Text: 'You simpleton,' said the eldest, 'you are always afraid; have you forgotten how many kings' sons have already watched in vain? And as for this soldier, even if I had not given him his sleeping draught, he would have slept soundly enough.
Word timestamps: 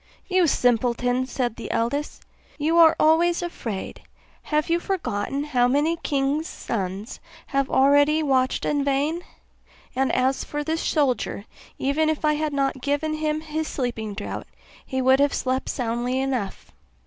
'You 0.27 0.47
simpleton,' 0.47 1.27
said 1.27 1.57
the 1.57 1.69
eldest, 1.69 2.23
'you 2.57 2.79
are 2.79 2.95
always 2.99 3.43
afraid; 3.43 4.01
have 4.41 4.67
you 4.67 4.79
forgotten 4.79 5.43
how 5.43 5.67
many 5.67 5.95
kings' 5.97 6.47
sons 6.47 7.19
have 7.45 7.69
already 7.69 8.23
watched 8.23 8.65
in 8.65 8.83
vain? 8.83 9.21
And 9.95 10.11
as 10.11 10.43
for 10.43 10.63
this 10.63 10.81
soldier, 10.81 11.45
even 11.77 12.09
if 12.09 12.25
I 12.25 12.33
had 12.33 12.51
not 12.51 12.81
given 12.81 13.13
him 13.13 13.41
his 13.41 13.67
sleeping 13.67 14.15
draught, 14.15 14.47
he 14.83 15.03
would 15.03 15.19
have 15.19 15.35
slept 15.35 15.69
soundly 15.69 16.19
enough. 16.19 16.71